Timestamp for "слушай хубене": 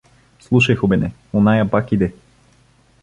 0.45-1.09